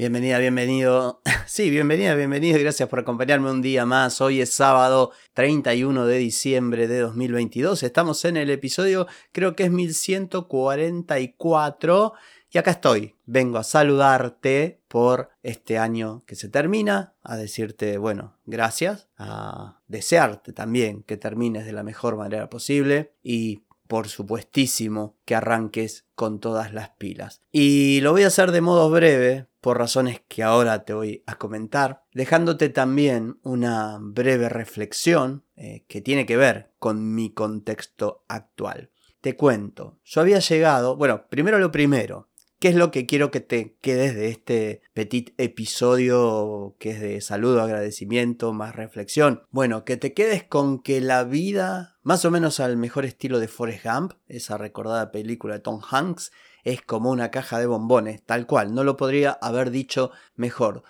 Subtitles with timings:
[0.00, 1.20] Bienvenida, bienvenido.
[1.46, 2.58] Sí, bienvenida, bienvenido.
[2.58, 4.22] Gracias por acompañarme un día más.
[4.22, 7.82] Hoy es sábado 31 de diciembre de 2022.
[7.82, 12.14] Estamos en el episodio, creo que es 1144.
[12.50, 13.14] Y acá estoy.
[13.26, 20.54] Vengo a saludarte por este año que se termina, a decirte, bueno, gracias, a desearte
[20.54, 26.72] también que termines de la mejor manera posible y por supuestísimo que arranques con todas
[26.72, 27.42] las pilas.
[27.50, 31.36] Y lo voy a hacer de modo breve, por razones que ahora te voy a
[31.36, 38.90] comentar, dejándote también una breve reflexión eh, que tiene que ver con mi contexto actual.
[39.20, 42.29] Te cuento, yo había llegado, bueno, primero lo primero,
[42.60, 47.22] ¿Qué es lo que quiero que te quedes de este petit episodio que es de
[47.22, 49.44] saludo, agradecimiento, más reflexión?
[49.50, 53.48] Bueno, que te quedes con que la vida, más o menos al mejor estilo de
[53.48, 58.46] Forrest Gump, esa recordada película de Tom Hanks, es como una caja de bombones, tal
[58.46, 60.82] cual, no lo podría haber dicho mejor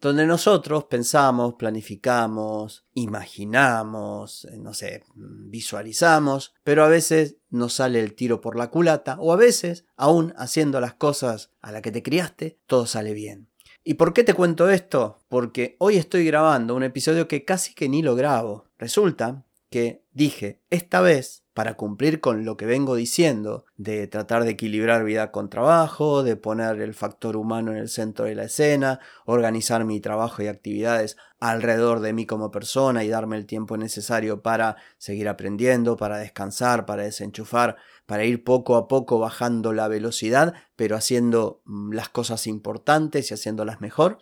[0.00, 8.14] donde nosotros pensamos, planificamos, imaginamos, eh, no sé, visualizamos, pero a veces nos sale el
[8.14, 12.02] tiro por la culata o a veces, aún haciendo las cosas a las que te
[12.02, 13.48] criaste, todo sale bien.
[13.82, 15.18] ¿Y por qué te cuento esto?
[15.28, 18.66] Porque hoy estoy grabando un episodio que casi que ni lo grabo.
[18.78, 24.52] Resulta que dije, esta vez para cumplir con lo que vengo diciendo, de tratar de
[24.52, 29.00] equilibrar vida con trabajo, de poner el factor humano en el centro de la escena,
[29.26, 34.42] organizar mi trabajo y actividades alrededor de mí como persona y darme el tiempo necesario
[34.42, 40.54] para seguir aprendiendo, para descansar, para desenchufar, para ir poco a poco bajando la velocidad,
[40.76, 44.18] pero haciendo mm, las cosas importantes y haciéndolas mejor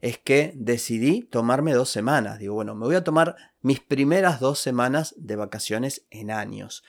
[0.00, 2.38] es que decidí tomarme dos semanas.
[2.38, 6.82] Digo, bueno, me voy a tomar mis primeras dos semanas de vacaciones en años.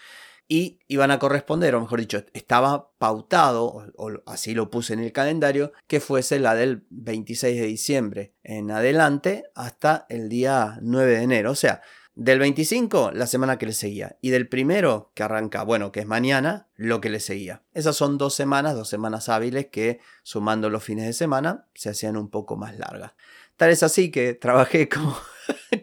[0.49, 5.11] Y iban a corresponder, o mejor dicho, estaba pautado, o, así lo puse en el
[5.11, 11.23] calendario, que fuese la del 26 de diciembre en adelante hasta el día 9 de
[11.23, 11.51] enero.
[11.51, 11.81] O sea,
[12.17, 14.17] del 25, la semana que le seguía.
[14.21, 17.61] Y del primero, que arranca, bueno, que es mañana, lo que le seguía.
[17.75, 22.17] Esas son dos semanas, dos semanas hábiles que, sumando los fines de semana, se hacían
[22.17, 23.13] un poco más largas.
[23.55, 25.15] Tal es así que trabajé como,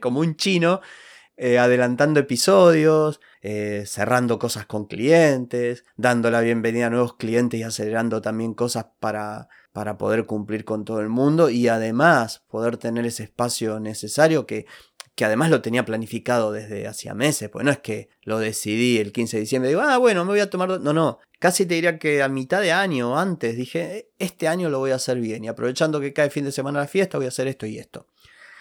[0.00, 0.80] como un chino,
[1.36, 7.62] eh, adelantando episodios, eh, cerrando cosas con clientes, dando la bienvenida a nuevos clientes y
[7.62, 13.06] acelerando también cosas para, para poder cumplir con todo el mundo y además poder tener
[13.06, 14.66] ese espacio necesario que
[15.14, 19.12] que además lo tenía planificado desde hacía meses, pues no es que lo decidí el
[19.12, 20.80] 15 de diciembre, digo, ah, bueno, me voy a tomar...
[20.80, 24.70] No, no, casi te diría que a mitad de año antes dije, e, este año
[24.70, 27.26] lo voy a hacer bien y aprovechando que cae fin de semana la fiesta voy
[27.26, 28.08] a hacer esto y esto.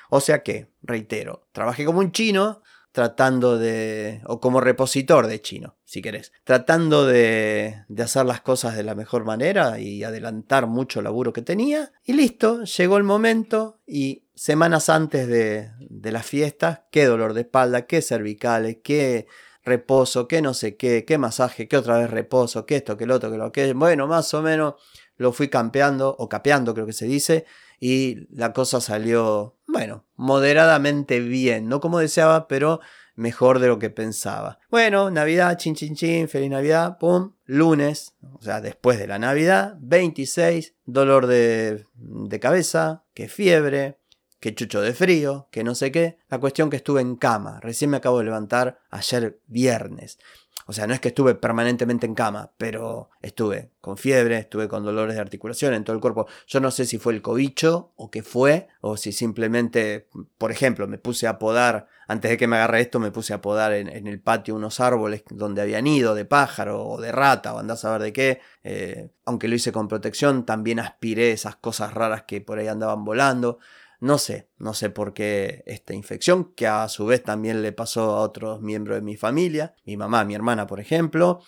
[0.09, 2.61] O sea que, reitero, trabajé como un chino
[2.93, 8.75] tratando de, o como repositor de chino, si querés, tratando de, de, hacer las cosas
[8.75, 11.91] de la mejor manera y adelantar mucho laburo que tenía.
[12.05, 17.41] Y listo, llegó el momento y semanas antes de, de las fiestas, qué dolor de
[17.41, 19.25] espalda, qué cervicales, qué
[19.63, 23.15] reposo, qué no sé qué, qué masaje, qué otra vez reposo, qué esto, qué lo
[23.15, 23.73] otro, qué lo que...
[23.73, 24.75] Bueno, más o menos
[25.17, 27.45] lo fui campeando, o capeando creo que se dice,
[27.85, 32.79] y la cosa salió, bueno, moderadamente bien, no como deseaba, pero
[33.15, 34.57] mejor de lo que pensaba.
[34.71, 39.75] Bueno, Navidad, chin chin chin, feliz Navidad, pum, lunes, o sea, después de la Navidad,
[39.81, 43.99] 26, dolor de, de cabeza, que fiebre,
[44.39, 46.19] que chucho de frío, que no sé qué.
[46.29, 50.19] La cuestión que estuve en cama, recién me acabo de levantar ayer viernes.
[50.65, 54.83] O sea, no es que estuve permanentemente en cama, pero estuve con fiebre, estuve con
[54.83, 56.27] dolores de articulación en todo el cuerpo.
[56.47, 60.07] Yo no sé si fue el cobicho o qué fue, o si simplemente,
[60.37, 63.41] por ejemplo, me puse a podar, antes de que me agarre esto, me puse a
[63.41, 67.59] podar en, el patio unos árboles donde habían ido de pájaro o de rata o
[67.59, 68.41] andás a ver de qué.
[68.63, 73.03] Eh, aunque lo hice con protección, también aspiré esas cosas raras que por ahí andaban
[73.03, 73.59] volando.
[74.03, 78.17] No sé, no sé por qué esta infección, que a su vez también le pasó
[78.17, 81.39] a otros miembros de mi familia, mi mamá, mi hermana, por ejemplo.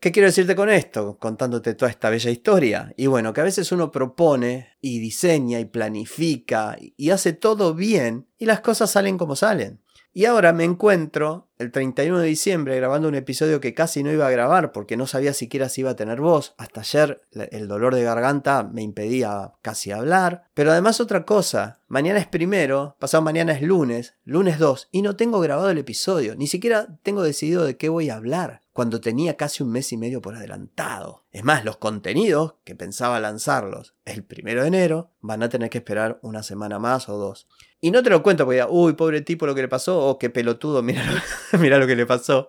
[0.00, 1.18] ¿Qué quiero decirte con esto?
[1.18, 2.94] Contándote toda esta bella historia.
[2.96, 8.26] Y bueno, que a veces uno propone y diseña y planifica y hace todo bien
[8.38, 9.81] y las cosas salen como salen.
[10.14, 14.26] Y ahora me encuentro el 31 de diciembre grabando un episodio que casi no iba
[14.26, 16.54] a grabar porque no sabía siquiera si iba a tener voz.
[16.58, 20.44] Hasta ayer el dolor de garganta me impedía casi hablar.
[20.52, 25.16] Pero además otra cosa, mañana es primero, pasado mañana es lunes, lunes 2, y no
[25.16, 29.36] tengo grabado el episodio, ni siquiera tengo decidido de qué voy a hablar cuando tenía
[29.36, 31.24] casi un mes y medio por adelantado.
[31.30, 35.78] Es más, los contenidos que pensaba lanzarlos el primero de enero van a tener que
[35.78, 37.48] esperar una semana más o dos.
[37.80, 40.30] Y no te lo cuento porque, uy, pobre tipo lo que le pasó, o qué
[40.30, 41.04] pelotudo, mira,
[41.58, 42.48] mira lo que le pasó.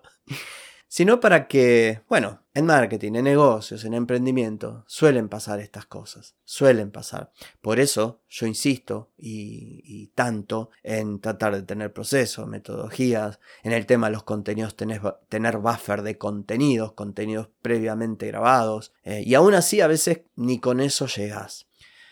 [0.94, 6.92] Sino para que, bueno, en marketing, en negocios, en emprendimiento, suelen pasar estas cosas, suelen
[6.92, 7.32] pasar.
[7.60, 14.06] Por eso yo insisto y, tanto en tratar de tener procesos, metodologías, en el tema
[14.06, 19.88] de los contenidos, tener buffer de contenidos, contenidos previamente grabados, eh, y aún así a
[19.88, 21.66] veces ni con eso llegas.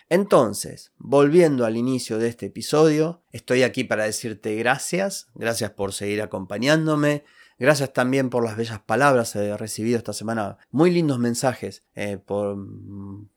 [0.08, 6.20] Entonces, volviendo al inicio de este episodio, estoy aquí para decirte gracias, gracias por seguir
[6.20, 7.22] acompañándome,
[7.62, 12.58] gracias también por las bellas palabras, he recibido esta semana muy lindos mensajes eh, por,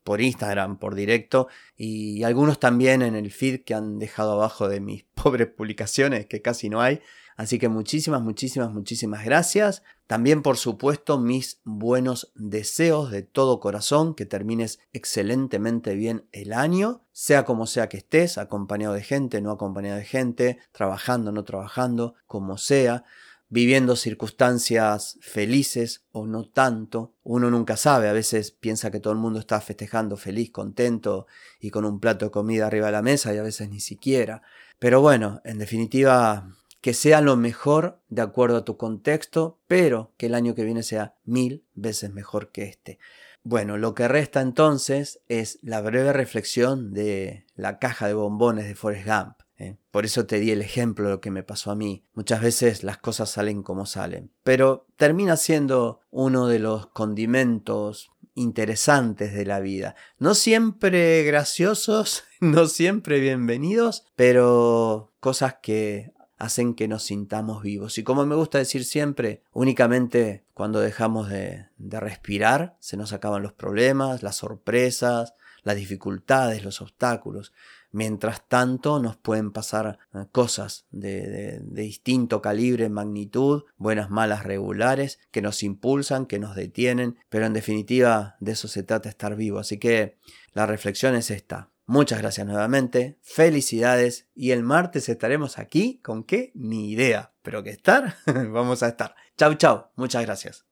[0.04, 4.80] por Instagram, por directo, y algunos también en el feed que han dejado abajo de
[4.80, 7.02] mis pobres publicaciones, que casi no hay.
[7.38, 9.84] Así que muchísimas, muchísimas, muchísimas gracias.
[10.08, 17.04] También, por supuesto, mis buenos deseos de todo corazón, que termines excelentemente bien el año,
[17.12, 22.16] sea como sea que estés, acompañado de gente, no acompañado de gente, trabajando, no trabajando,
[22.26, 23.04] como sea
[23.50, 27.14] viviendo circunstancias felices o no tanto.
[27.24, 31.28] Uno nunca sabe, a veces piensa que todo el mundo está festejando feliz, contento
[31.60, 34.42] y con un plato de comida arriba de la mesa y a veces ni siquiera.
[34.80, 36.50] Pero bueno, en definitiva,
[36.82, 40.84] que sea lo mejor de acuerdo a tu contexto, pero que el año que viene
[40.84, 43.00] sea mil veces mejor que este.
[43.44, 48.76] Bueno, lo que resta entonces es la breve reflexión de la caja de bombones de
[48.76, 49.45] Forrest Gump.
[49.58, 49.78] ¿Eh?
[49.92, 52.06] Por eso te di el ejemplo de lo que me pasó a mí.
[52.14, 59.34] Muchas veces las cosas salen como salen, pero termina siendo uno de los condimentos interesantes
[59.34, 59.96] de la vida.
[60.20, 67.98] No siempre graciosos, no siempre bienvenidos, pero cosas que hacen que nos sintamos vivos.
[67.98, 73.54] Y como me gusta decir siempre, únicamente cuando dejamos de, respirar se nos acaban los
[73.54, 77.54] problemas, las sorpresas, las dificultades, los obstáculos.
[77.96, 85.18] Mientras tanto nos pueden pasar eh, cosas de, de, distinto calibre, magnitud, buenas, malas, regulares,
[85.32, 89.60] que nos impulsan, que nos detienen, pero en definitiva de eso se trata estar vivo.
[89.60, 90.18] Así que
[90.52, 91.70] la reflexión es esta.
[91.86, 97.70] Muchas gracias nuevamente, felicidades y el martes estaremos aquí con qué, ni idea, pero que
[97.70, 99.16] estar, vamos a estar.
[99.38, 100.64] Chau, chau, muchas gracias.